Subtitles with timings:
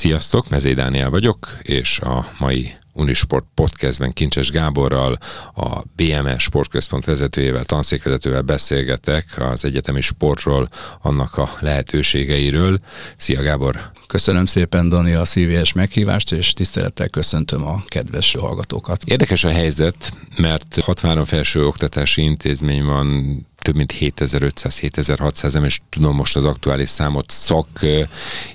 [0.00, 5.18] Sziasztok, Mezé Dániel vagyok, és a mai Unisport podcastben Kincses Gáborral,
[5.54, 10.68] a BME sportközpont vezetőjével, tanszékvezetővel beszélgetek az egyetemi sportról,
[11.02, 12.78] annak a lehetőségeiről.
[13.16, 13.90] Szia Gábor!
[14.06, 19.02] Köszönöm szépen, Dani, a szívélyes meghívást, és tisztelettel köszöntöm a kedves hallgatókat.
[19.04, 26.14] Érdekes a helyzet, mert 63 felső oktatási intézmény van, több mint 7500-7600, nem is tudom
[26.16, 27.68] most az aktuális számot, szak,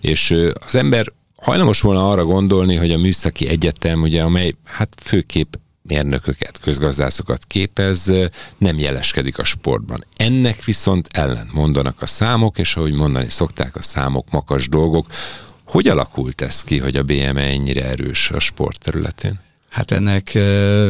[0.01, 0.35] és
[0.67, 1.11] az ember
[1.45, 8.13] hajlamos volna arra gondolni, hogy a műszaki egyetem, ugye, amely hát főképp mérnököket, közgazdászokat képez,
[8.57, 10.05] nem jeleskedik a sportban.
[10.15, 15.07] Ennek viszont ellent mondanak a számok, és ahogy mondani szokták, a számok makas dolgok.
[15.65, 19.39] Hogy alakult ez ki, hogy a BME ennyire erős a sport területén?
[19.75, 20.33] Hát ennek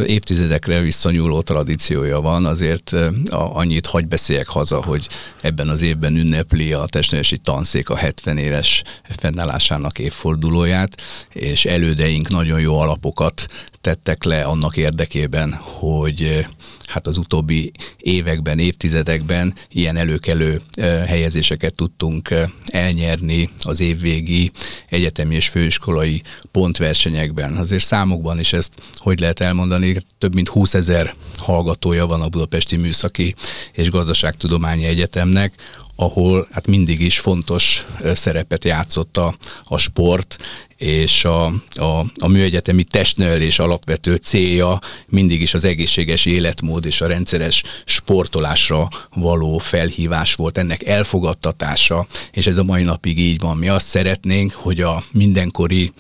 [0.06, 2.92] évtizedekre visszanyúló tradíciója van, azért
[3.30, 5.08] annyit hagy beszéljek haza, hogy
[5.42, 12.60] ebben az évben ünnepli a testnevelési tanszék a 70 éves fennállásának évfordulóját, és elődeink nagyon
[12.60, 13.48] jó alapokat
[13.86, 16.46] tettek le annak érdekében, hogy
[16.86, 20.62] hát az utóbbi években, évtizedekben ilyen előkelő
[21.08, 22.34] helyezéseket tudtunk
[22.66, 24.52] elnyerni az évvégi
[24.90, 27.56] egyetemi és főiskolai pontversenyekben.
[27.56, 32.76] Azért számokban is ezt hogy lehet elmondani, több mint 20 ezer hallgatója van a Budapesti
[32.76, 33.36] Műszaki
[33.72, 35.54] és Gazdaságtudományi Egyetemnek,
[35.96, 40.38] ahol hát mindig is fontos szerepet játszott a, a sport,
[40.78, 47.08] és a, a, a műegyetemi testnevelés alapvető célja mindig is az egészséges életmód és a
[47.08, 53.58] rendszeres sportolásra való felhívás volt, ennek elfogadtatása, és ez a mai napig így van.
[53.58, 55.92] Mi azt szeretnénk, hogy a mindenkori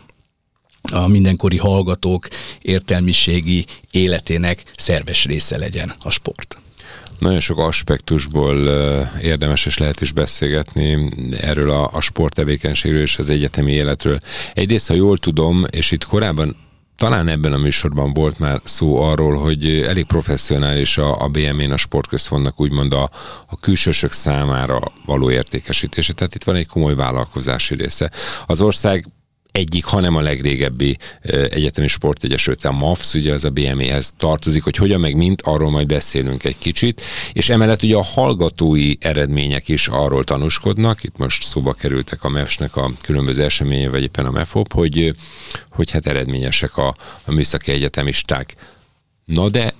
[0.92, 2.28] a mindenkori hallgatók
[2.62, 6.59] értelmiségi életének szerves része legyen a sport.
[7.20, 8.58] Nagyon sok aspektusból
[9.22, 14.20] érdemes és lehet is beszélgetni erről a, a sporttevékenységről és az egyetemi életről.
[14.54, 16.56] Egyrészt, ha jól tudom, és itt korábban
[16.98, 21.78] talán ebben a műsorban volt már szó arról, hogy elég professzionális a, a BMN a
[21.78, 23.09] sportközpontnak úgymond a,
[23.48, 26.14] a külsősök számára való értékesítése.
[26.14, 28.12] Tehát itt van egy komoly vállalkozási része.
[28.46, 29.06] Az ország
[29.56, 30.98] egyik, hanem a legrégebbi
[31.50, 35.88] egyetemi sportegyesület, a MAFS, ugye az a BME-hez tartozik, hogy hogyan meg mint, arról majd
[35.88, 37.02] beszélünk egy kicsit,
[37.34, 42.76] és emellett ugye a hallgatói eredmények is arról tanúskodnak, itt most szóba kerültek a MEFS-nek
[42.76, 45.16] a különböző eseménye, vagy éppen a MEFOP, hogy,
[45.70, 46.96] hogy hát eredményesek a,
[47.26, 48.56] a műszaki egyetemisták.
[49.26, 49.74] Na de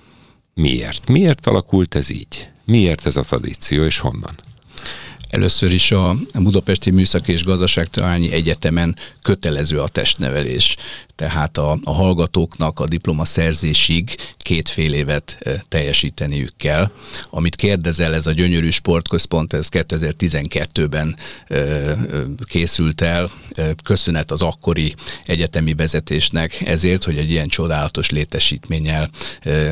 [0.54, 1.08] miért?
[1.08, 2.48] Miért alakult ez így?
[2.66, 4.36] Miért ez a tradíció, és honnan?
[5.36, 10.78] Először is a Budapesti Műszaki és Gazdaságtudományi Egyetemen kötelező a testnevelés.
[11.16, 15.38] Tehát a, a hallgatóknak a diploma szerzésig két fél évet
[15.68, 16.92] teljesíteniük kell.
[17.30, 21.16] Amit kérdezel, ez a gyönyörű sportközpont, ez 2012-ben
[21.48, 21.98] e, e,
[22.46, 23.32] készült el.
[23.84, 29.10] Köszönet az akkori egyetemi vezetésnek ezért, hogy egy ilyen csodálatos létesítménnyel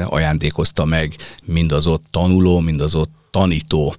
[0.05, 3.95] ajándékozta meg mind az ott tanuló, mind az ott tanító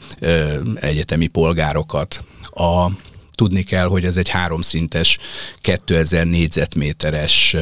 [0.74, 2.24] egyetemi polgárokat.
[2.50, 2.90] A,
[3.34, 5.18] tudni kell, hogy ez egy háromszintes
[5.56, 7.56] 2000 négyzetméteres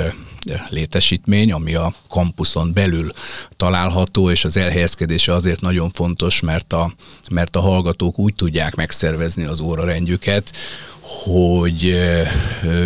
[0.69, 3.12] létesítmény, ami a kampuszon belül
[3.56, 6.93] található, és az elhelyezkedése azért nagyon fontos, mert a,
[7.31, 10.53] mert a hallgatók úgy tudják megszervezni az órarendjüket,
[11.25, 11.97] hogy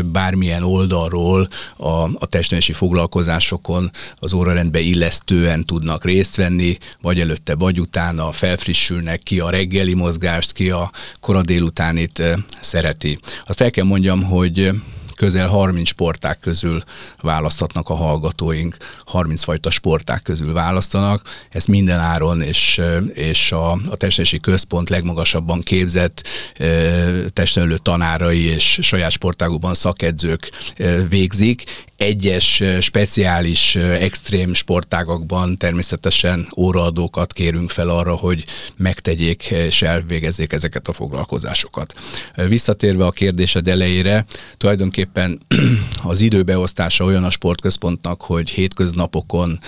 [0.04, 7.80] bármilyen oldalról a, a testnevelési foglalkozásokon az órarendbe illesztően tudnak részt venni, vagy előtte, vagy
[7.80, 12.22] utána felfrissülnek ki a reggeli mozgást, ki a kora délutánit
[12.60, 13.18] szereti.
[13.46, 14.70] Azt el kell mondjam, hogy
[15.16, 16.82] közel 30 sporták közül
[17.20, 22.80] választhatnak a hallgatóink, 30 fajta sporták közül választanak, ezt minden áron, és,
[23.12, 26.22] és a, a testnevelési központ legmagasabban képzett
[27.32, 30.50] testnevelő tanárai és saját sportágokban szakedzők
[31.08, 31.64] végzik,
[31.96, 38.44] egyes speciális extrém sportágakban természetesen óraadókat kérünk fel arra, hogy
[38.76, 41.94] megtegyék és elvégezzék ezeket a foglalkozásokat.
[42.48, 44.26] Visszatérve a kérdésed elejére,
[44.56, 45.05] tulajdonképpen
[46.02, 49.58] az időbeosztása olyan a sportközpontnak, hogy hétköznapokon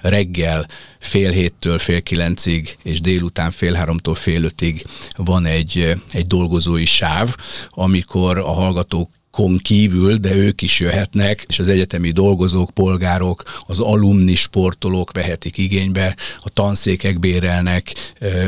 [0.00, 0.66] reggel
[0.98, 4.86] fél héttől fél kilencig, és délután fél háromtól fél ötig
[5.16, 7.34] van egy, egy dolgozói sáv,
[7.70, 13.80] amikor a hallgatók kon kívül, de ők is jöhetnek, és az egyetemi dolgozók, polgárok, az
[13.80, 17.94] alumni sportolók vehetik igénybe, a tanszékek bérelnek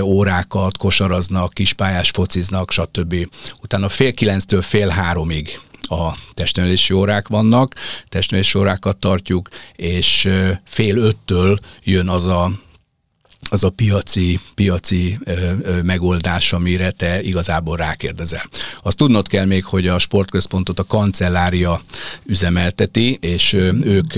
[0.02, 3.28] órákat, kosaraznak, kispályás fociznak, stb.
[3.62, 5.58] Utána fél kilenctől fél háromig
[5.88, 7.74] a testnevelési órák vannak,
[8.08, 10.28] testnevelési órákat tartjuk, és
[10.64, 12.50] fél öttől jön az a
[13.50, 18.48] az a piaci, piaci ö, ö, megoldás, amire te igazából rákérdezel.
[18.82, 21.82] Azt tudnod kell még, hogy a sportközpontot a kancellária
[22.26, 24.12] üzemelteti, és ö, ők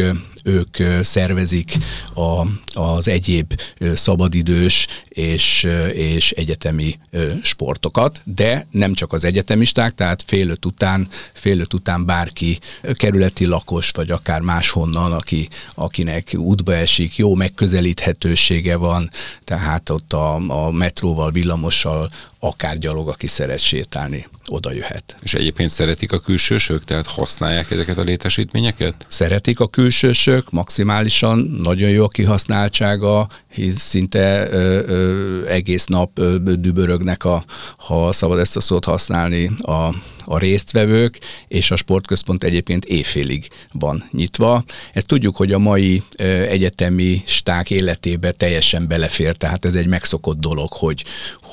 [0.46, 1.76] ők szervezik
[2.14, 2.46] a,
[2.80, 3.60] az egyéb
[3.94, 6.98] szabadidős és, és egyetemi
[7.42, 12.58] sportokat, de nem csak az egyetemisták, tehát fél öt után, fél öt után bárki
[12.94, 19.10] kerületi lakos, vagy akár máshonnan, aki, akinek útba esik, jó megközelíthetősége van,
[19.44, 20.34] tehát ott a,
[20.66, 22.10] a metróval, villamossal
[22.46, 25.16] akár gyalog, aki szeret sétálni, oda jöhet.
[25.22, 29.06] És egyébként szeretik a külsősök, tehát használják ezeket a létesítményeket?
[29.08, 36.36] Szeretik a külsősök, maximálisan, nagyon jó a kihasználtsága, hisz szinte ö, ö, egész nap ö,
[36.58, 37.44] dübörögnek, a,
[37.76, 39.94] ha szabad ezt a szót használni, a,
[40.24, 44.64] a résztvevők, és a sportközpont egyébként éjfélig van nyitva.
[44.92, 46.02] Ezt tudjuk, hogy a mai
[46.48, 51.04] egyetemi sták életébe teljesen belefér, tehát ez egy megszokott dolog, hogy,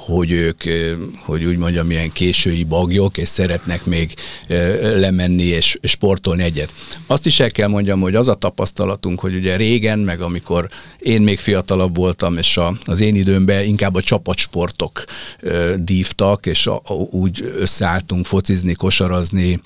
[0.06, 0.64] hogy ők,
[1.26, 4.14] hogy úgy mondjam, ilyen késői bagyok, és szeretnek még
[4.82, 6.74] lemenni és sportolni egyet.
[7.08, 10.70] Azt is el kell mondjam, hogy az a tapasztalatunk, hogy ugye régen, meg amikor
[11.00, 15.04] én még fiatalabb voltam, és a, az én időmben inkább a csapatsportok
[15.76, 19.62] dívtak, és a, úgy összeálltunk focizni, kosarazni,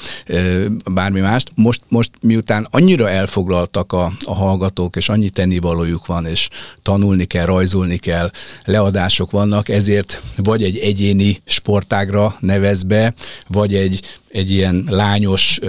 [0.92, 1.51] bármi mást.
[1.56, 6.50] Most, most miután annyira elfoglaltak a, a hallgatók, és annyi tennivalójuk van, és
[6.81, 8.31] tanulni kell, rajzolni kell,
[8.66, 13.13] leadások vannak, ezért vagy egy egyéni sportágra nevez be,
[13.47, 15.59] vagy egy egy ilyen lányos,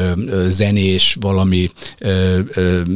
[0.47, 1.71] zenés, valami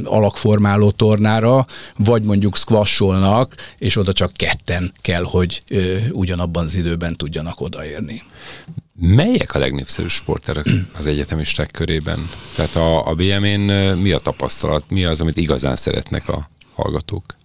[0.04, 1.66] alakformáló tornára,
[1.96, 5.62] vagy mondjuk squasholnak, és oda csak ketten kell, hogy
[6.10, 8.22] ugyanabban az időben tudjanak odaérni.
[9.00, 10.66] Melyek a legnépszerűbb sporterek
[10.98, 12.28] az egyetemisták körében?
[12.56, 13.60] Tehát a, a BM-én
[13.96, 17.36] mi a tapasztalat, mi az, amit igazán szeretnek a hallgatók?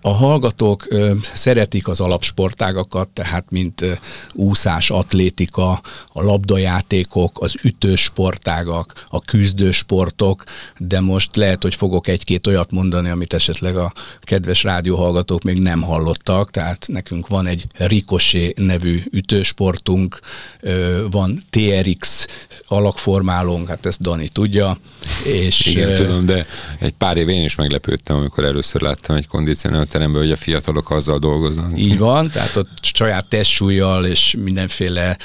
[0.00, 3.92] A hallgatók ö, szeretik az alapsportágakat, tehát mint ö,
[4.32, 5.70] úszás, atlétika,
[6.06, 10.44] a labdajátékok, az ütősportágak, a küzdősportok,
[10.78, 15.82] de most lehet, hogy fogok egy-két olyat mondani, amit esetleg a kedves rádióhallgatók még nem
[15.82, 20.20] hallottak, tehát nekünk van egy Ricochet nevű ütősportunk,
[20.60, 22.26] ö, van TRX
[22.66, 24.78] alakformálónk, hát ezt Dani tudja.
[25.24, 26.46] És, Igen, tudom, de
[26.78, 29.26] egy pár év én is meglepődtem, amikor először láttam egy
[29.68, 31.78] kondícionáló teremben, hogy a fiatalok azzal dolgoznak.
[31.80, 35.16] Így van, tehát ott saját testsúlyjal és mindenféle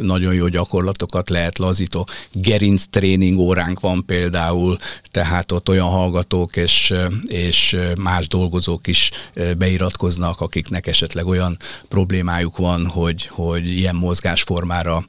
[0.00, 2.06] nagyon jó gyakorlatokat lehet lazító.
[2.32, 4.76] Gerinc tréning óránk van például,
[5.10, 6.94] tehát ott olyan hallgatók és,
[7.26, 9.10] és más dolgozók is
[9.58, 11.56] beiratkoznak, akiknek esetleg olyan
[11.88, 15.06] problémájuk van, hogy, hogy ilyen mozgásformára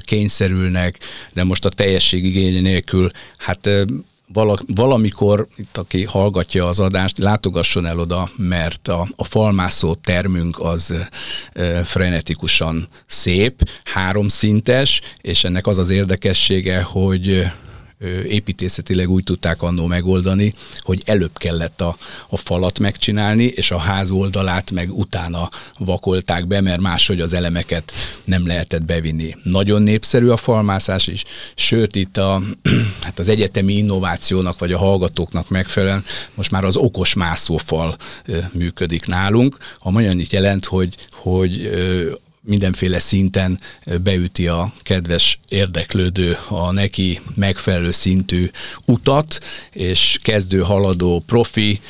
[0.00, 0.98] kényszerülnek,
[1.32, 3.68] de most a teljesség igény nélkül, hát
[4.66, 10.94] valamikor, itt aki hallgatja az adást, látogasson el oda, mert a, a falmászó termünk az
[11.52, 17.46] e, frenetikusan szép, háromszintes, és ennek az az érdekessége, hogy
[18.26, 21.96] építészetileg úgy tudták annó megoldani, hogy előbb kellett a,
[22.28, 27.92] a falat megcsinálni, és a ház oldalát meg utána vakolták be, mert máshogy az elemeket
[28.24, 29.34] nem lehetett bevinni.
[29.42, 31.22] Nagyon népszerű a falmászás is,
[31.54, 32.42] sőt itt a,
[33.04, 36.04] hát az egyetemi innovációnak, vagy a hallgatóknak megfelelően
[36.34, 37.96] most már az okos mászófal
[38.52, 41.70] működik nálunk, ami annyit jelent, hogy, hogy
[42.44, 43.60] mindenféle szinten
[44.02, 48.50] beüti a kedves érdeklődő a neki megfelelő szintű
[48.86, 49.38] utat,
[49.72, 51.80] és kezdő haladó profi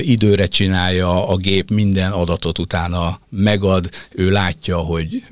[0.00, 5.22] időre csinálja a gép minden adatot utána megad, ő látja, hogy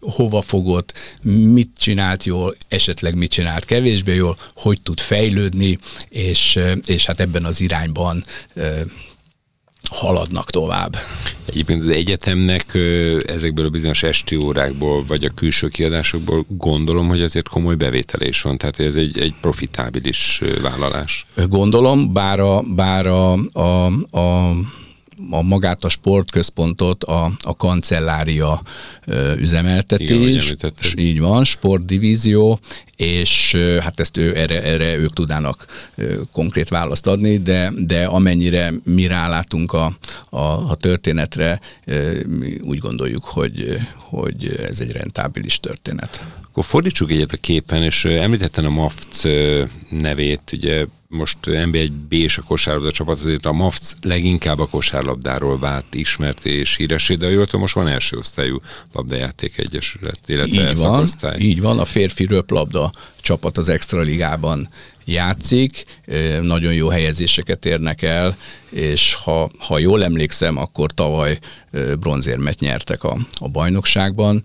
[0.00, 5.78] hova fogott, mit csinált jól, esetleg mit csinált kevésbé jól, hogy tud fejlődni,
[6.08, 8.24] és, és hát ebben az irányban
[9.90, 10.96] haladnak tovább.
[11.44, 12.78] Egyébként az egyetemnek
[13.26, 18.58] ezekből a bizonyos esti órákból, vagy a külső kiadásokból gondolom, hogy ezért komoly bevételés van,
[18.58, 21.26] tehát ez egy, egy profitábilis vállalás.
[21.48, 23.86] Gondolom, bár a, bár a, a,
[24.18, 24.54] a
[25.30, 28.62] a magát a sportközpontot a, a kancellária
[29.38, 30.04] üzemelteti.
[30.04, 30.42] Igen,
[30.96, 32.60] így van, sportdivízió,
[32.96, 35.66] és hát ezt ő, erre, erre ők tudnának
[36.32, 39.96] konkrét választ adni, de, de amennyire mi rálátunk a,
[40.30, 40.38] a,
[40.70, 41.60] a történetre,
[42.26, 46.24] mi úgy gondoljuk, hogy, hogy ez egy rentábilis történet.
[46.50, 49.22] Akkor fordítsuk egyet a képen, és említettem a MAFC
[49.90, 55.58] nevét, ugye most NB1 B és a kosárlabda csapat, azért a MAFC leginkább a kosárlabdáról
[55.58, 58.60] vált ismert és híresé, de jól most van első osztályú
[58.92, 61.38] labdajáték egyesület, illetve így van, szakosztály.
[61.40, 64.68] Így van, a férfi röplabda csapat az Extra Ligában
[65.04, 65.84] játszik,
[66.40, 68.36] nagyon jó helyezéseket érnek el,
[68.74, 71.38] és ha, ha jól emlékszem, akkor tavaly
[72.00, 74.44] bronzérmet nyertek a, a bajnokságban.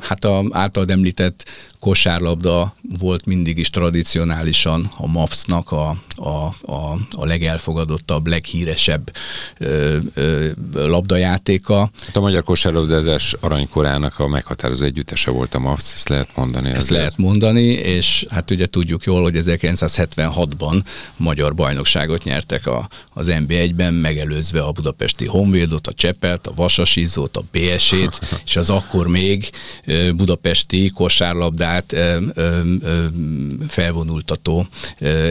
[0.00, 1.44] Hát a általad említett
[1.80, 6.28] kosárlabda volt mindig is tradicionálisan a MAFS-nak a, a,
[6.72, 9.12] a, a legelfogadottabb, leghíresebb
[9.58, 11.90] ö, ö, labdajátéka.
[12.06, 16.68] Hát a magyar kosárlabdázás aranykorának a meghatározó együttese volt a MAFS, ezt lehet mondani.
[16.68, 16.90] Ezt azért.
[16.96, 20.82] lehet mondani, és hát ugye tudjuk jól, hogy 1976-ban
[21.16, 27.44] magyar bajnokságot nyertek a, az NB1-ben, megelőzve a budapesti Honvédot, a Csepelt, a Vasasizót, a
[27.52, 29.50] BS-ét, és az akkor még
[30.14, 31.96] budapesti kosárlabdát
[33.68, 34.66] felvonultató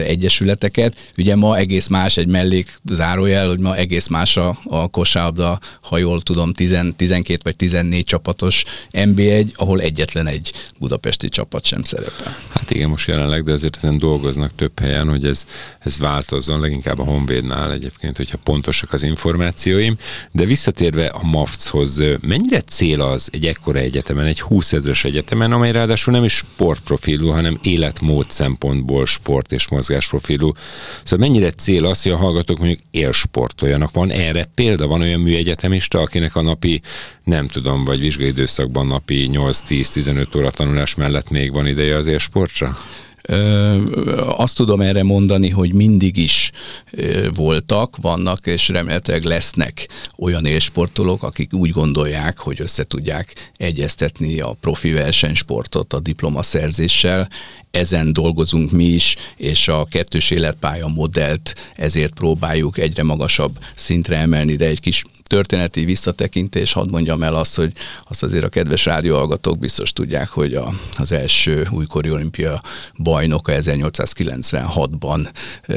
[0.06, 1.12] egyesületeket.
[1.18, 5.98] Ugye ma egész más egy mellék zárójel, hogy ma egész más a, a kosárlabda, ha
[5.98, 12.36] jól tudom, 10, 12 vagy 14 csapatos NB1, ahol egyetlen egy budapesti csapat sem szerepel.
[12.54, 15.46] Hát igen, most jelenleg, de azért ezen dolgoznak több helyen, hogy ez,
[15.78, 19.96] ez változzon, leginkább a Honvédnál egyébként, hogyha pontosak az információim.
[20.32, 25.72] De visszatérve a MAFC-hoz, mennyire cél az egy ekkora egyetemen, egy 20 ezeres egyetemen, amely
[25.72, 30.52] ráadásul nem is sportprofilú, hanem életmód szempontból sport és mozgásprofilú.
[31.04, 33.90] Szóval mennyire cél az, hogy a hallgatók mondjuk élsportoljanak?
[33.92, 34.86] Van erre példa?
[34.86, 36.80] Van olyan műegyetemista, akinek a napi,
[37.24, 42.76] nem tudom, vagy vizsgai időszakban napi 8-10-15 óra tanulás mellett még van ideje az élsportra?
[44.36, 46.50] Azt tudom erre mondani, hogy mindig is
[47.34, 49.88] voltak, vannak, és remélhetőleg lesznek
[50.18, 57.28] olyan élsportolók, akik úgy gondolják, hogy össze tudják egyeztetni a profi versenysportot a diplomaszerzéssel.
[57.72, 64.56] Ezen dolgozunk mi is, és a kettős életpálya modellt ezért próbáljuk egyre magasabb szintre emelni,
[64.56, 65.02] de egy kis
[65.32, 67.72] történeti visszatekintés, hadd mondjam el azt, hogy
[68.08, 72.62] azt azért a kedves rádióhallgatók biztos tudják, hogy a, az első újkori olimpia
[72.98, 75.28] bajnoka 1896-ban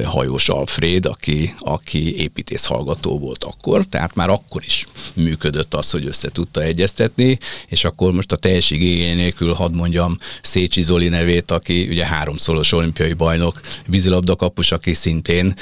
[0.03, 6.05] Hajós Alfred, aki, aki építész hallgató volt akkor, tehát már akkor is működött az, hogy
[6.05, 7.37] össze tudta egyeztetni,
[7.67, 12.71] és akkor most a teljesség igény nélkül hadd mondjam Szécsi Zoli nevét, aki ugye háromszoros
[12.71, 15.53] olimpiai bajnok, vízilabdakapus, aki szintén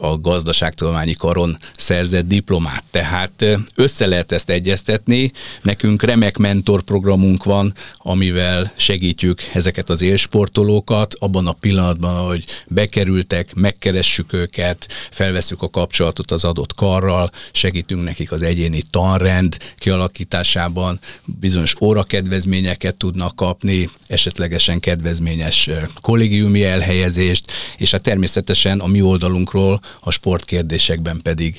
[0.00, 5.32] a gazdaságtudományi karon szerzett diplomát, tehát össze lehet ezt egyeztetni.
[5.62, 14.32] Nekünk remek mentorprogramunk van, amivel segítjük ezeket az élsportolókat abban a pillanatban, hogy bekerültek, megkeressük
[14.32, 22.96] őket, felveszük a kapcsolatot az adott karral, segítünk nekik az egyéni tanrend kialakításában, bizonyos órakedvezményeket
[22.96, 25.47] tudnak kapni, esetlegesen kedvezményes
[26.00, 31.58] kollégiumi elhelyezést, és hát természetesen a mi oldalunkról a sportkérdésekben pedig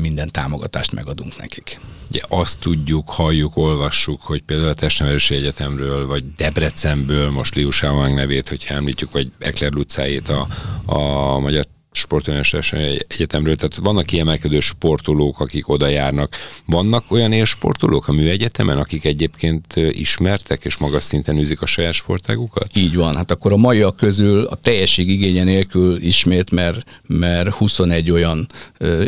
[0.00, 1.80] minden támogatást megadunk nekik.
[2.10, 7.68] Ugye azt tudjuk, halljuk, olvassuk, hogy például a Testnevelési Egyetemről, vagy Debrecenből, most Liu
[8.14, 10.46] nevét, hogyha említjük, vagy Ekler Lucáét a,
[10.84, 11.66] a Magyar
[12.00, 12.72] sportolás
[13.08, 16.36] egyetemről, tehát vannak kiemelkedő sportolók, akik oda járnak.
[16.66, 22.76] Vannak olyan élsportolók a műegyetemen, akik egyébként ismertek és magas szinten űzik a saját sportágukat?
[22.76, 28.10] Így van, hát akkor a maiak közül a teljesség igénye nélkül ismét, mert, mert 21
[28.10, 28.48] olyan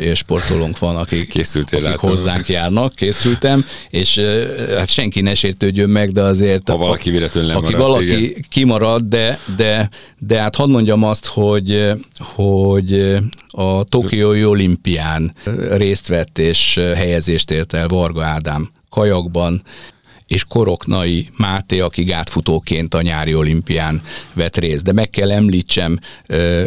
[0.00, 4.20] élsportolónk van, akik, Készültél akik hozzánk járnak, készültem, és
[4.76, 6.68] hát senki ne sértődjön meg, de azért...
[6.68, 8.44] Ha valaki véletlenül nem Aki marad, valaki igen.
[8.48, 13.18] kimarad, de, de, de hát hadd mondjam azt, hogy, hogy hogy
[13.50, 15.32] a Tokiói olimpián
[15.70, 19.62] részt vett és helyezést ért el Varga Ádám kajakban,
[20.26, 24.84] és Koroknai Máté, aki gátfutóként a nyári olimpián vett részt.
[24.84, 25.98] De meg kell említsem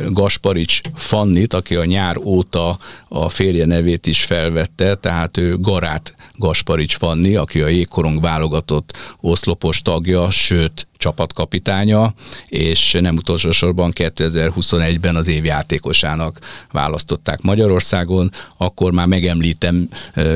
[0.09, 6.97] Gasparics Fannit, aki a nyár óta a férje nevét is felvette, tehát ő Garát Gasparics
[6.97, 12.13] Fanni, aki a jégkorong válogatott oszlopos tagja, sőt csapatkapitánya,
[12.47, 16.39] és nem utolsó sorban 2021-ben az év játékosának
[16.71, 18.31] választották Magyarországon.
[18.57, 19.87] Akkor már megemlítem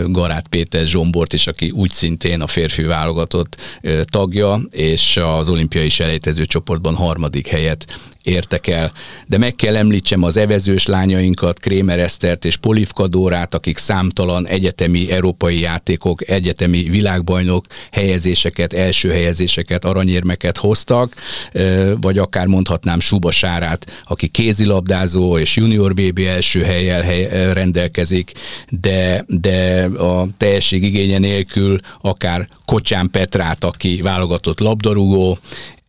[0.05, 6.45] Garát Péter Zsombort is, aki úgy szintén a férfi válogatott tagja, és az olimpiai selejtező
[6.45, 7.85] csoportban harmadik helyet
[8.23, 8.91] értek el.
[9.27, 15.59] De meg kell említsem az evezős lányainkat, Krémer Esztert és Polivkadórát, akik számtalan egyetemi európai
[15.59, 21.13] játékok, egyetemi világbajnok helyezéseket, első helyezéseket, aranyérmeket hoztak,
[22.01, 28.31] vagy akár mondhatnám Suba Sárát, aki kézilabdázó és junior BB első helyel hely, rendelkezik,
[28.69, 35.37] de, de a teljesség igénye nélkül akár Kocsán Petrát, aki válogatott labdarúgó,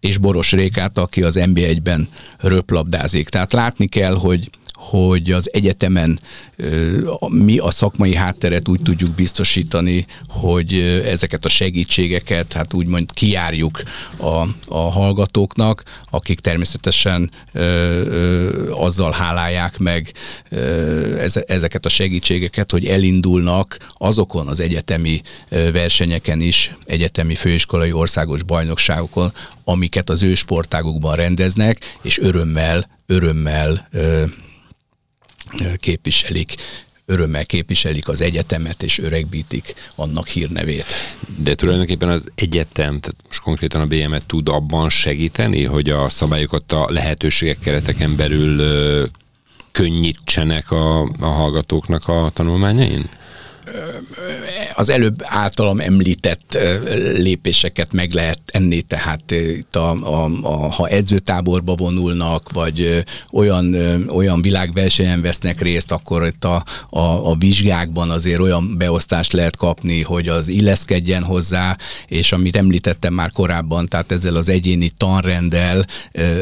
[0.01, 3.29] és Boros Rékát, aki az NB1-ben röplabdázik.
[3.29, 4.51] Tehát látni kell, hogy
[4.81, 6.21] hogy az egyetemen
[7.29, 13.83] mi a szakmai hátteret úgy tudjuk biztosítani, hogy ezeket a segítségeket, hát úgymond kiárjuk
[14.17, 17.31] a, a hallgatóknak, akik természetesen
[18.71, 20.13] azzal hálálják meg
[21.47, 29.33] ezeket a segítségeket, hogy elindulnak azokon az egyetemi versenyeken is, egyetemi főiskolai országos bajnokságokon,
[29.65, 33.89] amiket az ő sportágokban rendeznek, és örömmel, örömmel
[35.77, 36.55] képviselik
[37.11, 40.95] örömmel képviselik az egyetemet, és öregbítik annak hírnevét.
[41.37, 46.73] De tulajdonképpen az egyetem, tehát most konkrétan a BM-et tud abban segíteni, hogy a szabályokat
[46.73, 48.61] a lehetőségek kereteken belül
[49.73, 53.09] könnyítsenek a, a hallgatóknak a tanulmányain?
[54.75, 56.59] Az előbb általam említett
[57.17, 63.75] lépéseket meg lehet enni, tehát itt a, a, a, ha edzőtáborba vonulnak, vagy olyan,
[64.09, 70.03] olyan világversenyen vesznek részt, akkor itt a, a, a vizsgákban azért olyan beosztást lehet kapni,
[70.03, 71.77] hogy az illeszkedjen hozzá,
[72.07, 75.85] és amit említettem már korábban, tehát ezzel az egyéni tanrendel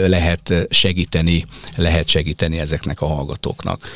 [0.06, 1.44] lehet segíteni,
[1.76, 3.90] lehet segíteni ezeknek a hallgatóknak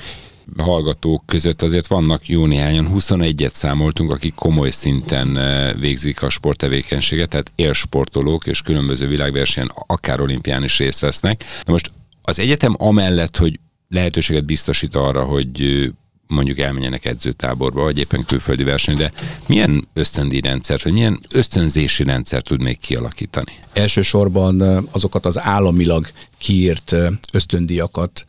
[0.59, 7.29] hallgatók között azért vannak jó néhányan, 21-et számoltunk, akik komoly szinten eh, végzik a sporttevékenységet,
[7.29, 11.45] tehát élsportolók és különböző világversenyen, akár olimpián is részt vesznek.
[11.65, 11.91] De most
[12.23, 15.89] az egyetem amellett, hogy lehetőséget biztosít arra, hogy eh,
[16.27, 19.13] mondjuk elmenjenek edzőtáborba, vagy éppen külföldi versenyre,
[19.47, 23.53] milyen ösztöndi rendszert, vagy milyen ösztönzési rendszert tud még kialakítani?
[23.73, 26.07] Elsősorban eh, azokat az államilag
[26.39, 26.95] kiírt
[27.33, 28.27] ösztöndiakat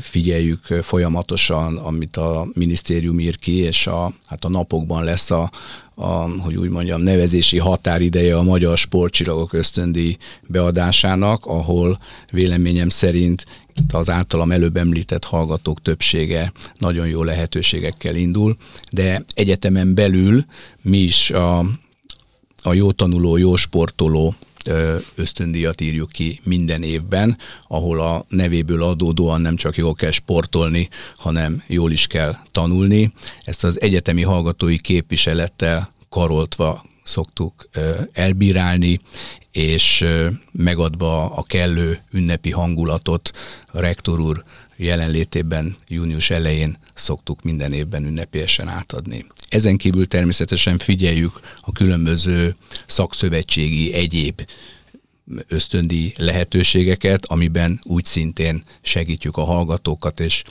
[0.00, 5.50] figyeljük folyamatosan, amit a minisztérium ír ki, és a, hát a napokban lesz a,
[5.94, 6.06] a,
[6.40, 10.16] hogy úgy mondjam, nevezési határideje a Magyar Sportcsillagok ösztöndi
[10.46, 11.98] beadásának, ahol
[12.30, 13.44] véleményem szerint
[13.92, 18.56] az általam előbb említett hallgatók többsége nagyon jó lehetőségekkel indul,
[18.90, 20.44] de egyetemen belül
[20.82, 21.58] mi is a,
[22.62, 24.34] a jó tanuló, jó sportoló
[25.14, 31.62] ösztöndíjat írjuk ki minden évben, ahol a nevéből adódóan nem csak jól kell sportolni, hanem
[31.66, 33.12] jól is kell tanulni.
[33.44, 37.68] Ezt az egyetemi hallgatói képviselettel karoltva szoktuk
[38.12, 38.98] elbírálni,
[39.50, 40.04] és
[40.52, 43.30] megadva a kellő ünnepi hangulatot
[43.72, 44.44] a rektor úr
[44.76, 49.24] jelenlétében június elején szoktuk minden évben ünnepélyesen átadni.
[49.48, 52.56] Ezen kívül természetesen figyeljük a különböző
[52.86, 54.42] szakszövetségi egyéb
[55.48, 60.42] ösztöndi lehetőségeket, amiben úgy szintén segítjük a hallgatókat, és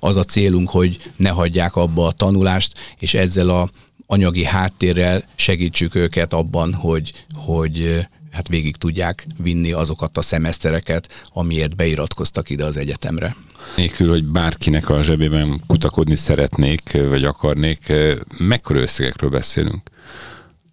[0.00, 3.70] az a célunk, hogy ne hagyják abba a tanulást, és ezzel a
[4.06, 11.76] anyagi háttérrel segítsük őket abban, hogy, hogy hát végig tudják vinni azokat a szemesztereket, amiért
[11.76, 13.36] beiratkoztak ide az egyetemre.
[13.76, 17.92] Nélkül, hogy bárkinek a zsebében kutakodni szeretnék, vagy akarnék,
[18.38, 19.90] mekkora összegekről beszélünk?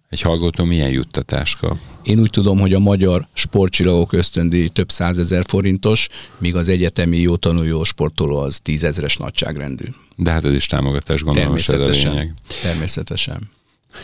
[0.08, 1.78] Egy hallgató milyen juttatást kap?
[2.02, 7.36] Én úgy tudom, hogy a magyar sportcsillagok ösztöndi több százezer forintos, míg az egyetemi jó
[7.36, 9.84] tanuló sportoló az tízezres nagyságrendű.
[10.16, 12.34] De hát ez is támogatás, gondolom, természetesen, ez a lényeg.
[12.62, 13.50] Természetesen.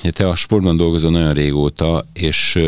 [0.03, 2.59] Ja, te a sportban dolgozol nagyon régóta, és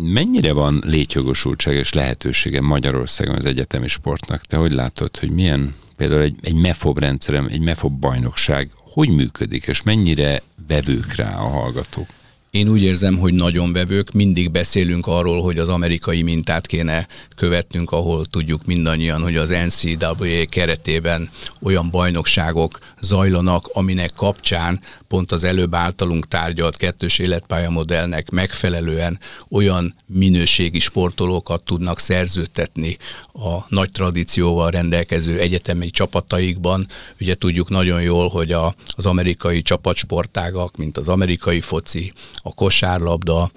[0.00, 4.42] mennyire van létjogosultság és lehetősége Magyarországon az egyetemi sportnak?
[4.42, 9.66] Te hogy látod, hogy milyen például egy, egy MEFOB rendszerem, egy MEFOB bajnokság, hogy működik,
[9.66, 12.06] és mennyire vevők rá a hallgatók?
[12.50, 17.06] Én úgy érzem, hogy nagyon vevők, mindig beszélünk arról, hogy az amerikai mintát kéne
[17.36, 21.30] követnünk, ahol tudjuk mindannyian, hogy az NCAA keretében
[21.62, 29.18] olyan bajnokságok zajlanak, aminek kapcsán pont az előbb általunk tárgyalt kettős életpályamodellnek megfelelően
[29.50, 32.96] olyan minőségi sportolókat tudnak szerződtetni
[33.32, 36.86] a nagy tradícióval rendelkező egyetemi csapataikban.
[37.20, 43.50] Ugye tudjuk nagyon jól, hogy a, az amerikai csapatsportágak, mint az amerikai foci, a kosárlabda,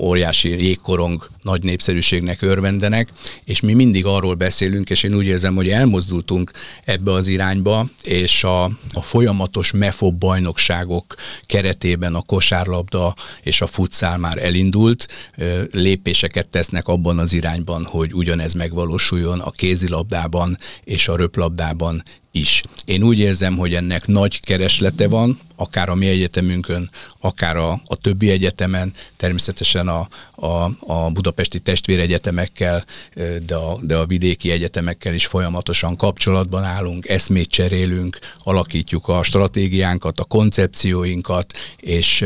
[0.00, 3.12] óriási jégkorong nagy népszerűségnek örvendenek,
[3.44, 6.50] és mi mindig arról beszélünk, és én úgy érzem, hogy elmozdultunk
[6.84, 10.18] ebbe az irányba, és a, a folyamatos MEFOB
[10.56, 11.14] bajnokságok
[11.46, 15.08] keretében a kosárlabda és a futszál már elindult,
[15.70, 22.02] lépéseket tesznek abban az irányban, hogy ugyanez megvalósuljon a kézilabdában és a röplabdában
[22.36, 22.62] is.
[22.84, 27.96] Én úgy érzem, hogy ennek nagy kereslete van, akár a mi egyetemünkön, akár a, a
[27.96, 32.84] többi egyetemen, természetesen a, a, a budapesti testvéregyetemekkel,
[33.46, 40.20] de a, de a vidéki egyetemekkel is folyamatosan kapcsolatban állunk, eszmét cserélünk, alakítjuk a stratégiánkat,
[40.20, 42.24] a koncepcióinkat, és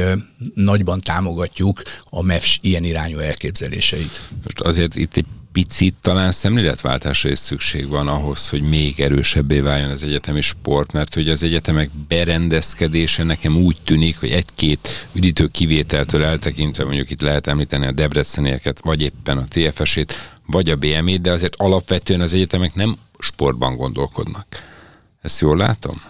[0.55, 4.20] nagyban támogatjuk a MEFS ilyen irányú elképzeléseit.
[4.42, 9.90] Most azért itt egy picit talán szemléletváltásra is szükség van ahhoz, hogy még erősebbé váljon
[9.90, 16.24] az egyetemi sport, mert hogy az egyetemek berendezkedése nekem úgy tűnik, hogy egy-két üdítő kivételtől
[16.24, 20.14] eltekintve, mondjuk itt lehet említeni a Debrecenieket, vagy éppen a TFS-ét,
[20.46, 24.46] vagy a BM-ét, de azért alapvetően az egyetemek nem sportban gondolkodnak.
[25.22, 26.02] Ezt jól látom?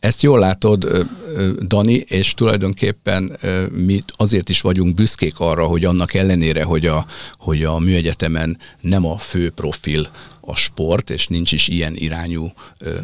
[0.00, 1.06] Ezt jól látod,
[1.66, 3.38] Dani, és tulajdonképpen
[3.72, 7.06] mi azért is vagyunk büszkék arra, hogy annak ellenére, hogy a,
[7.36, 10.08] hogy a műegyetemen nem a fő profil
[10.40, 12.52] a sport, és nincs is ilyen irányú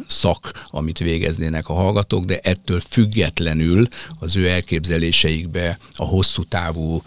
[0.07, 7.03] szak, amit végeznének a hallgatók, de ettől függetlenül az ő elképzeléseikbe, a hosszú távú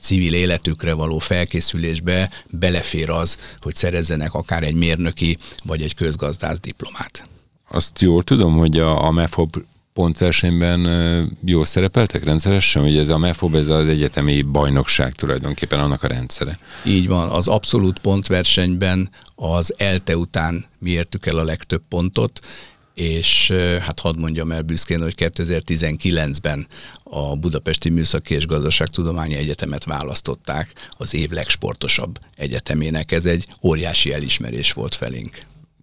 [0.00, 7.31] civil életükre való felkészülésbe belefér az, hogy szerezzenek akár egy mérnöki vagy egy közgazdász diplomát.
[7.74, 9.56] Azt jól tudom, hogy a, a MEFOB
[9.92, 10.80] pontversenyben
[11.44, 16.58] jó szerepeltek rendszeresen, hogy ez a MEFOB, ez az egyetemi bajnokság tulajdonképpen annak a rendszere.
[16.84, 22.40] Így van, az abszolút pontversenyben az ELTE után mi értük el a legtöbb pontot,
[22.94, 26.66] és hát hadd mondjam el büszkén, hogy 2019-ben
[27.02, 33.12] a Budapesti Műszaki és Gazdaságtudományi Egyetemet választották az év legsportosabb egyetemének.
[33.12, 35.38] Ez egy óriási elismerés volt felénk.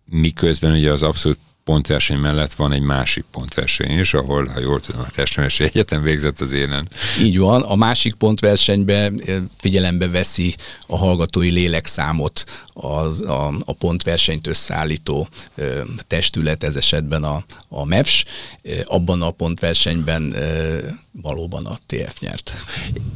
[0.06, 5.02] Miközben ugye az abszolút pontverseny mellett van egy másik pontverseny is, ahol, ha jól tudom,
[5.02, 6.90] a Testnemesi Egyetem végzett az élen.
[7.22, 10.56] Így van, a másik pontversenybe eh, figyelembe veszi
[10.88, 17.86] a hallgatói lélekszámot az, a, a pontversenyt összeállító ö, eh, testület, ez esetben a, a
[17.86, 18.26] MEFS.
[18.62, 20.78] Eh, abban a pontversenyben ö,
[21.12, 22.54] valóban a TF nyert.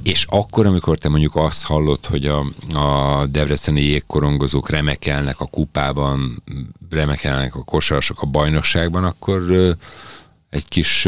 [0.04, 6.44] És akkor, amikor te mondjuk azt hallott, hogy a, a Debreceni jégkorongozók remekelnek a kupában,
[6.90, 9.76] remekelnek a kosarasok a bajnokságban, akkor
[10.50, 11.08] egy kis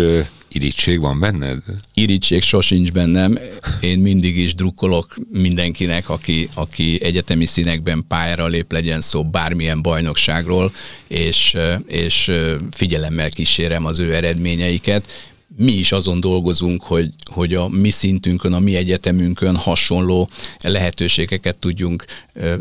[0.56, 1.58] irítség van benned?
[1.94, 3.40] Irítség sosincs bennem.
[3.82, 10.74] Én mindig is drukkolok mindenkinek, aki, aki egyetemi színekben pályára lép, legyen szó bármilyen bajnokságról,
[11.08, 12.32] és, és
[12.72, 18.60] figyelemmel kísérem az ő eredményeiket mi is azon dolgozunk, hogy, hogy a mi szintünkön, a
[18.60, 20.30] mi egyetemünkön hasonló
[20.64, 22.06] lehetőségeket tudjunk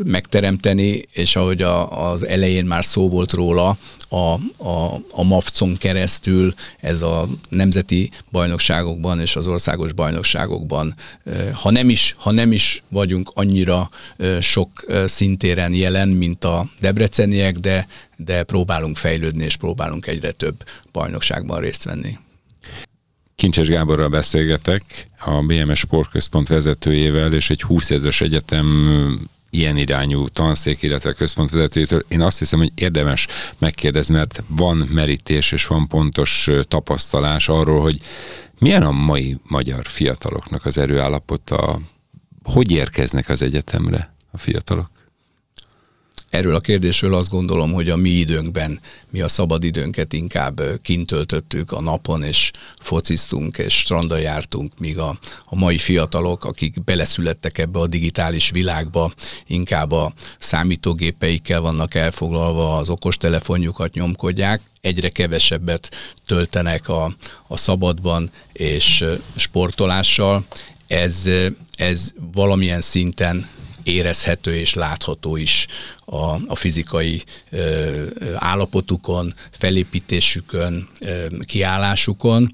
[0.04, 3.78] megteremteni, és ahogy a, az elején már szó volt róla,
[4.08, 10.94] a, a, a MAFCON keresztül ez a nemzeti bajnokságokban és az országos bajnokságokban,
[11.52, 13.90] ha nem is, ha nem is vagyunk annyira
[14.40, 21.60] sok szintéren jelen, mint a debreceniek, de, de próbálunk fejlődni, és próbálunk egyre több bajnokságban
[21.60, 22.18] részt venni.
[23.34, 28.66] Kincses Gáborral beszélgetek, a BMS Sportközpont vezetőjével, és egy 20 ezeres egyetem
[29.50, 32.04] ilyen irányú tanszék, illetve központvezetőjétől.
[32.08, 33.26] Én azt hiszem, hogy érdemes
[33.58, 38.00] megkérdezni, mert van merítés és van pontos tapasztalás arról, hogy
[38.58, 41.80] milyen a mai magyar fiataloknak az erőállapota,
[42.42, 44.90] hogy érkeznek az egyetemre a fiatalok?
[46.34, 51.06] Erről a kérdésről azt gondolom, hogy a mi időnkben mi a szabad időnket inkább kint
[51.06, 57.58] töltöttük a napon, és fociztunk, és strandon jártunk, míg a, a mai fiatalok, akik beleszülettek
[57.58, 59.12] ebbe a digitális világba,
[59.46, 67.16] inkább a számítógépeikkel vannak elfoglalva, az okostelefonjukat nyomkodják, egyre kevesebbet töltenek a,
[67.46, 69.04] a szabadban és
[69.36, 70.44] sportolással.
[70.86, 71.30] Ez,
[71.76, 73.48] ez valamilyen szinten
[73.84, 75.66] érezhető és látható is
[76.04, 82.50] a, a fizikai ö, állapotukon, felépítésükön, ö, kiállásukon.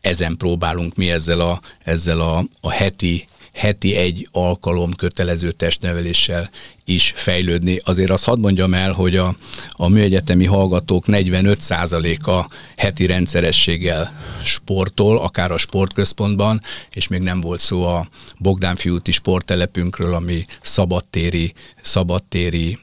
[0.00, 6.50] Ezen próbálunk mi ezzel a, ezzel a, a heti heti egy alkalom kötelező testneveléssel
[6.84, 7.78] is fejlődni.
[7.84, 9.36] Azért azt hadd mondjam el, hogy a,
[9.70, 14.12] a műegyetemi hallgatók 45%-a heti rendszerességgel
[14.44, 16.60] sportol, akár a sportközpontban,
[16.90, 18.08] és még nem volt szó a
[18.38, 22.78] Bogdánfiúti sporttelepünkről, ami szabadtéri, szabadtéri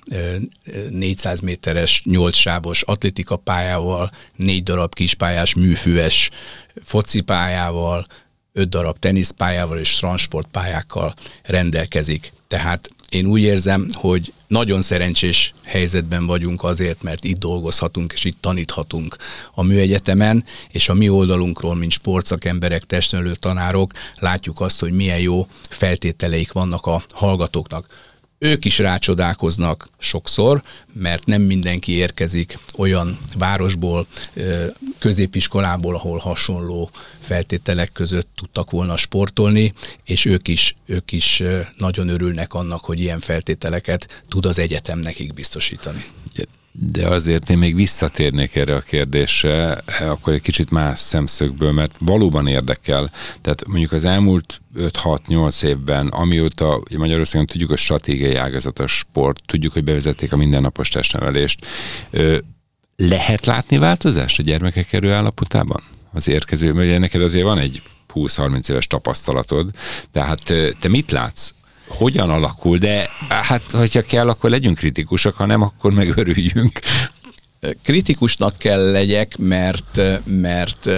[0.89, 6.29] 400 méteres, 8 sávos atlétikapályával, négy darab kispályás műfüves
[6.83, 8.05] focipályával,
[8.57, 12.31] öt darab teniszpályával és transportpályákkal rendelkezik.
[12.47, 18.37] Tehát én úgy érzem, hogy nagyon szerencsés helyzetben vagyunk azért, mert itt dolgozhatunk és itt
[18.41, 19.15] taníthatunk
[19.53, 25.47] a műegyetemen, és a mi oldalunkról, mint sportszakemberek, testnölő tanárok, látjuk azt, hogy milyen jó
[25.69, 27.87] feltételeik vannak a hallgatóknak
[28.39, 34.07] ők is rácsodálkoznak sokszor, mert nem mindenki érkezik olyan városból,
[34.99, 39.73] középiskolából, ahol hasonló feltételek között tudtak volna sportolni,
[40.05, 41.43] és ők is, ők is
[41.77, 46.05] nagyon örülnek annak, hogy ilyen feltételeket tud az egyetem nekik biztosítani.
[46.79, 52.47] De azért én még visszatérnék erre a kérdésre, akkor egy kicsit más szemszögből, mert valóban
[52.47, 53.11] érdekel.
[53.41, 59.73] Tehát mondjuk az elmúlt 5-6-8 évben, amióta Magyarországon tudjuk a stratégiai ágazat a sport, tudjuk,
[59.73, 61.65] hogy bevezették a mindennapos testnevelést,
[62.95, 65.83] lehet látni változást a gyermekek erőállapotában?
[66.13, 67.81] Az érkező, mert neked azért van egy
[68.13, 69.69] 20-30 éves tapasztalatod,
[70.11, 70.43] tehát
[70.79, 71.53] te mit látsz
[71.87, 76.79] hogyan alakul, de hát, hogyha kell, akkor legyünk kritikusak, ha nem, akkor meg örüljünk.
[77.83, 80.89] Kritikusnak kell legyek, mert, mert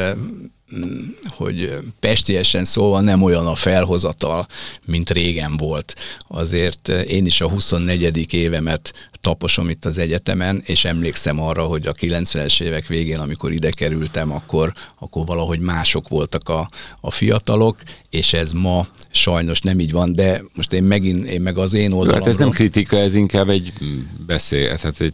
[1.27, 4.47] hogy pestiesen szóval nem olyan a felhozatal,
[4.85, 5.95] mint régen volt.
[6.27, 8.33] Azért én is a 24.
[8.33, 13.69] évemet taposom itt az egyetemen, és emlékszem arra, hogy a 90-es évek végén, amikor ide
[13.69, 16.69] kerültem, akkor, akkor valahogy mások voltak a,
[17.01, 17.77] a fiatalok,
[18.09, 21.91] és ez ma sajnos nem így van, de most én megint, én meg az én
[21.91, 22.19] oldalamról...
[22.19, 23.73] Hát ez nem kritika, ez inkább egy
[24.25, 25.13] beszél, tehát egy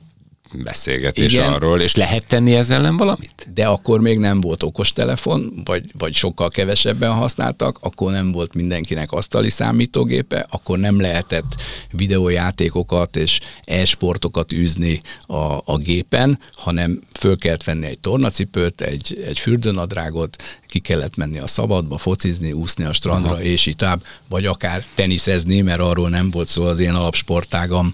[0.64, 1.54] beszélgetés Igen.
[1.54, 3.48] arról, és lehet tenni ezzel ellen valamit?
[3.54, 9.12] De akkor még nem volt okostelefon, vagy, vagy sokkal kevesebben használtak, akkor nem volt mindenkinek
[9.12, 17.64] asztali számítógépe, akkor nem lehetett videójátékokat és e-sportokat űzni a, a gépen, hanem föl kellett
[17.64, 23.32] venni egy tornacipőt, egy, egy fürdőnadrágot, ki kellett menni a szabadba, focizni, úszni a strandra,
[23.32, 23.42] Aha.
[23.42, 27.94] és így tább, vagy akár teniszezni, mert arról nem volt szó az én alapsportágam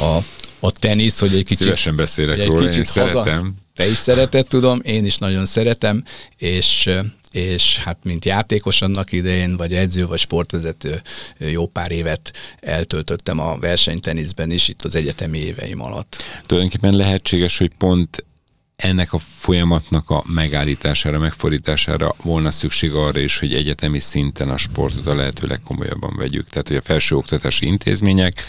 [0.00, 0.18] a
[0.60, 1.58] a tenisz, hogy egy kicsit...
[1.58, 3.54] Szívesen beszélek egy róla, kicsit én haza, szeretem.
[3.74, 6.04] Te is szereted, tudom, én is nagyon szeretem,
[6.36, 6.90] és
[7.30, 11.02] és hát mint játékos annak idején, vagy edző, vagy sportvezető
[11.38, 16.22] jó pár évet eltöltöttem a versenyteniszben is, itt az egyetemi éveim alatt.
[16.46, 18.24] Tulajdonképpen lehetséges, hogy pont
[18.76, 25.06] ennek a folyamatnak a megállítására, megfordítására volna szükség arra is, hogy egyetemi szinten a sportot
[25.06, 26.48] a lehető legkomolyabban vegyük.
[26.48, 28.44] Tehát, hogy a felsőoktatási intézmények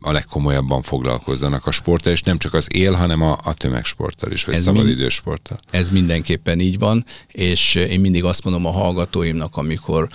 [0.00, 4.44] a legkomolyabban foglalkozzanak a sporttal, és nem csak az él, hanem a, a tömegsporttal is,
[4.44, 5.58] vagy ez szabadidősporttal.
[5.70, 10.08] Mind, ez mindenképpen így van, és én mindig azt mondom a hallgatóimnak, amikor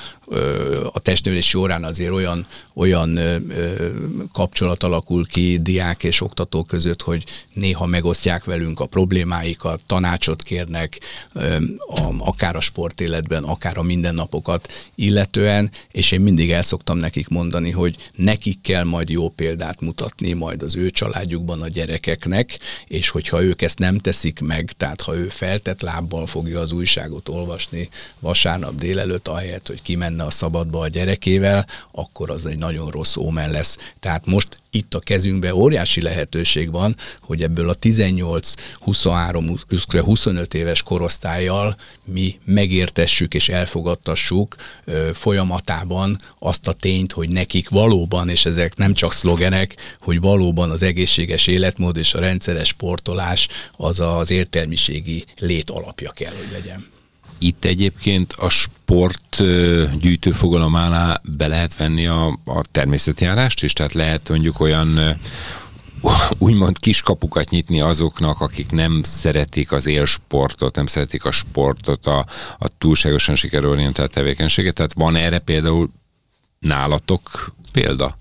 [0.94, 3.20] a testnevelési órán azért olyan, olyan
[4.34, 11.00] kapcsolat alakul ki diák és oktató között, hogy néha megosztják velünk a problémáikat, tanácsot kérnek,
[12.18, 17.96] akár a sportéletben, akár a mindennapokat illetően, és én mindig el szoktam nekik mondani, hogy
[18.16, 23.62] nekik kell majd jó példát mutatni majd az ő családjukban a gyerekeknek, és hogyha ők
[23.62, 29.28] ezt nem teszik meg, tehát ha ő feltett lábbal fogja az újságot olvasni vasárnap délelőtt,
[29.28, 33.78] ahelyett, hogy kimen menne a szabadba a gyerekével, akkor az egy nagyon rossz ómen lesz.
[33.99, 39.56] Tehát most itt a kezünkben óriási lehetőség van, hogy ebből a 18, 23,
[39.88, 48.30] 25 éves korosztályjal mi megértessük és elfogadtassuk ö, folyamatában azt a tényt, hogy nekik valóban,
[48.30, 53.47] és ezek nem csak szlogenek, hogy valóban az egészséges életmód és a rendszeres sportolás
[53.78, 56.94] az az értelmiségi lét alapja kell, hogy legyen.
[57.45, 59.43] Itt egyébként a sport
[59.99, 60.71] gyűjtőfogalom
[61.23, 65.19] be lehet venni a, a természetjárást is, tehát lehet mondjuk olyan
[66.38, 72.25] úgymond kiskapukat nyitni azoknak, akik nem szeretik az élsportot, nem szeretik a sportot, a,
[72.58, 74.73] a túlságosan sikerorientált tevékenységet.
[74.73, 75.89] Tehát van erre például
[76.60, 78.17] nálatok példa?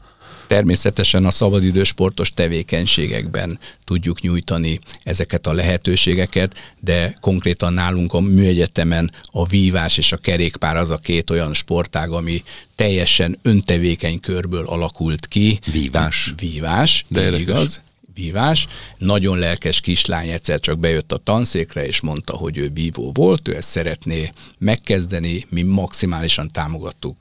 [0.47, 9.47] Természetesen a szabadidősportos tevékenységekben tudjuk nyújtani ezeket a lehetőségeket, de konkrétan nálunk a műegyetemen a
[9.47, 12.43] vívás és a kerékpár az a két olyan sportág, ami
[12.75, 15.59] teljesen öntevékeny körből alakult ki.
[15.73, 16.35] Vívás.
[16.37, 17.83] Vívás, de igaz
[18.15, 18.67] vívás.
[18.99, 23.57] Nagyon lelkes kislány egyszer csak bejött a tanszékre, és mondta, hogy ő vívó volt, ő
[23.57, 27.17] ezt szeretné megkezdeni, mi maximálisan támogattuk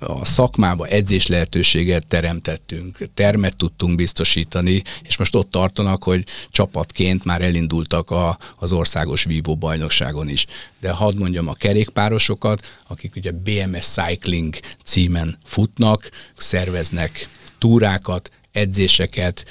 [0.00, 7.42] a szakmába, edzés lehetőséget teremtettünk, termet tudtunk biztosítani, és most ott tartanak, hogy csapatként már
[7.42, 10.46] elindultak a, az országos vívó bajnokságon is.
[10.80, 19.44] De hadd mondjam a kerékpárosokat, akik ugye BMS Cycling címen futnak, szerveznek túrákat, edzéseket,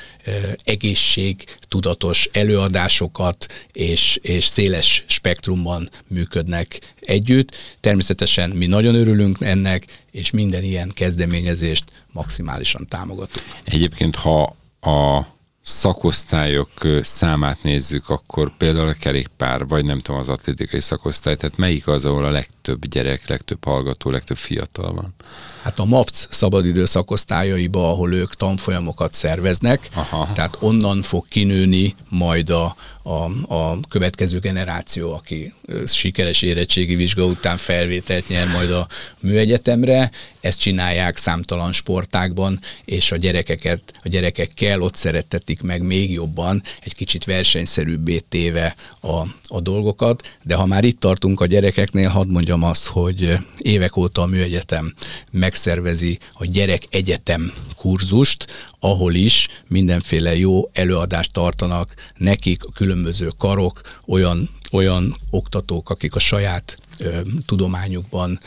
[0.64, 7.56] egészségtudatos előadásokat és, és széles spektrumban működnek együtt.
[7.80, 13.46] Természetesen mi nagyon örülünk ennek, és minden ilyen kezdeményezést maximálisan támogatunk.
[13.64, 15.26] Egyébként, ha a
[15.62, 21.88] szakosztályok számát nézzük, akkor például a kerékpár, vagy nem tudom, az atlétikai szakosztály, tehát melyik
[21.88, 25.14] az, ahol a legtöbb gyerek, legtöbb hallgató, legtöbb fiatal van?
[25.62, 30.30] Hát a MAFC szabadidő szakosztályaiba, ahol ők tanfolyamokat szerveznek, Aha.
[30.34, 35.54] tehát onnan fog kinőni majd a, a, a következő generáció, aki
[35.88, 38.88] sikeres érettségi vizsga után felvételt nyer majd a
[39.20, 40.12] műegyetemre.
[40.40, 46.96] Ezt csinálják számtalan sportákban, és a gyerekeket, a gyerekekkel ott szerettetik meg még jobban, egy
[46.96, 49.16] kicsit versenyszerűbbé téve a,
[49.48, 50.38] a dolgokat.
[50.44, 54.94] De ha már itt tartunk a gyerekeknél, hadd mondjam azt, hogy évek óta a műegyetem
[55.32, 63.82] megszervezi a gyerek egyetem kurzust, ahol is mindenféle jó előadást tartanak nekik a különböző karok,
[64.06, 68.39] olyan, olyan oktatók, akik a saját ö, tudományukban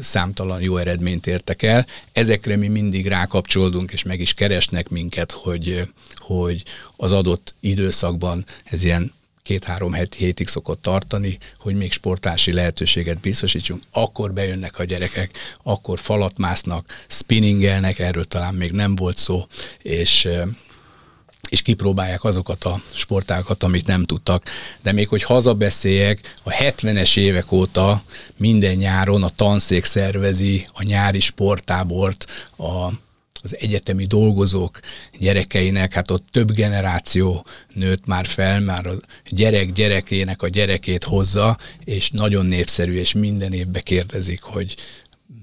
[0.00, 1.86] számtalan jó eredményt értek el.
[2.12, 6.62] Ezekre mi mindig rákapcsolódunk, és meg is keresnek minket, hogy, hogy
[6.96, 9.12] az adott időszakban ez ilyen
[9.46, 15.30] két-három heti hétig szokott tartani, hogy még sportási lehetőséget biztosítsunk, akkor bejönnek a gyerekek,
[15.62, 19.46] akkor falat másznak, spinningelnek, erről talán még nem volt szó,
[19.82, 20.28] és
[21.48, 24.44] és kipróbálják azokat a sportákat, amit nem tudtak.
[24.82, 28.02] De még hogy hazabeszéljek, a 70-es évek óta
[28.36, 32.90] minden nyáron a tanszék szervezi a nyári sportábort, a
[33.46, 34.80] az egyetemi dolgozók
[35.18, 38.94] gyerekeinek, hát ott több generáció nőtt már fel, már a
[39.28, 44.76] gyerek gyerekének a gyerekét hozza, és nagyon népszerű, és minden évben kérdezik, hogy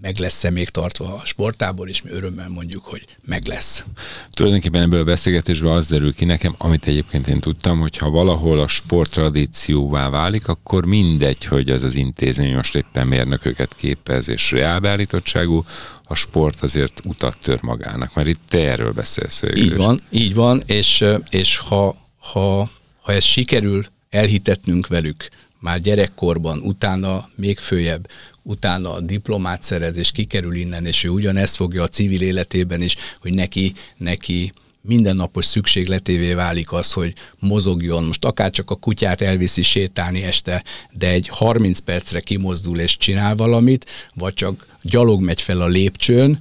[0.01, 3.85] meg lesz-e még tartva a sportából, és mi örömmel mondjuk, hogy meg lesz.
[4.31, 8.59] Tulajdonképpen ebből a beszélgetésből az derül ki nekem, amit egyébként én tudtam, hogy ha valahol
[8.59, 14.51] a sport tradícióvá válik, akkor mindegy, hogy az az intézmény most éppen mérnököket képez és
[14.51, 15.63] reálbeállítottságú,
[16.03, 19.43] a sport azért utat tör magának, mert itt te erről beszélsz.
[19.55, 22.69] Így van, így van, és, és ha, ha,
[23.01, 25.29] ha ez sikerül elhitetnünk velük,
[25.63, 28.09] már gyerekkorban, utána még följebb,
[28.41, 32.95] utána a diplomát szerez, és kikerül innen, és ő ugyanezt fogja a civil életében is,
[33.19, 38.03] hogy neki, neki mindennapos szükségletévé válik az, hogy mozogjon.
[38.03, 43.35] Most akár csak a kutyát elviszi sétálni este, de egy 30 percre kimozdul és csinál
[43.35, 46.39] valamit, vagy csak gyalog megy fel a lépcsőn,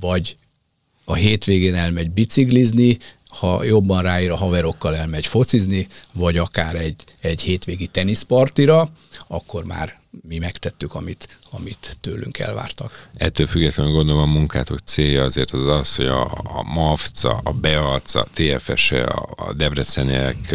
[0.00, 0.36] vagy
[1.04, 2.98] a hétvégén elmegy biciklizni,
[3.38, 8.88] ha jobban ráír a haverokkal elmegy focizni, vagy akár egy, egy hétvégi teniszpartira,
[9.26, 13.08] akkor már mi megtettük, amit, amit tőlünk elvártak.
[13.16, 18.14] Ettől függetlenül gondolom a munkátok célja azért az az, hogy a, a MAFC, a BEAC,
[18.14, 20.54] a TFS, a, a Debreceniek,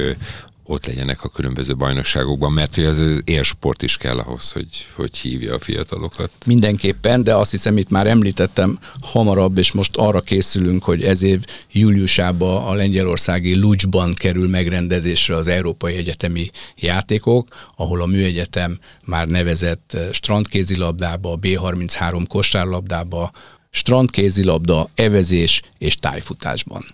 [0.70, 5.18] ott legyenek a különböző bajnokságokban, mert hogy az, az élsport is kell ahhoz, hogy, hogy
[5.18, 6.32] hívja a fiatalokat.
[6.46, 11.44] Mindenképpen, de azt hiszem itt már említettem hamarabb, és most arra készülünk, hogy ez év
[11.72, 19.98] júliusában a lengyelországi Lucsban kerül megrendezésre az Európai Egyetemi Játékok, ahol a Műegyetem már nevezett
[20.12, 23.32] strandkézilabdába, B33 kosárlabdába,
[23.70, 26.86] strandkézilabda, evezés és tájfutásban.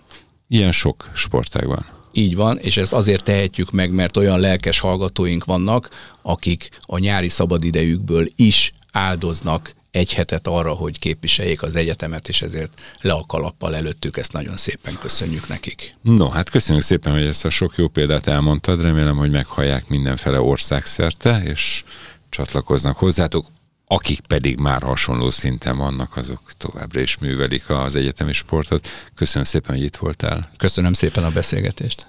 [0.48, 1.95] Ilyen sok sportágban.
[2.16, 5.88] Így van, és ezt azért tehetjük meg, mert olyan lelkes hallgatóink vannak,
[6.22, 12.80] akik a nyári szabadidejükből is áldoznak egy hetet arra, hogy képviseljék az egyetemet, és ezért
[13.00, 15.94] le a kalappal előttük, ezt nagyon szépen köszönjük nekik.
[16.02, 20.40] No, hát köszönjük szépen, hogy ezt a sok jó példát elmondtad, remélem, hogy meghallják mindenfele
[20.40, 21.84] országszerte, és
[22.28, 23.46] csatlakoznak hozzátok
[23.86, 28.88] akik pedig már hasonló szinten vannak, azok továbbra is művelik az egyetemi sportot.
[29.14, 30.50] Köszönöm szépen, hogy itt voltál.
[30.56, 32.04] Köszönöm szépen a beszélgetést.